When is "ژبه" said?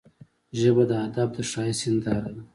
0.59-0.83